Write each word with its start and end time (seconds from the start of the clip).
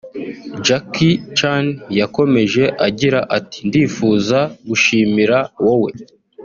Jackie 0.65 1.17
Chan 1.37 1.65
yakomeje 1.99 2.63
agira 2.87 3.19
ati 3.37 3.59
“Ndifuza 3.67 4.39
gushimira 4.67 5.37
wowe 5.63 5.91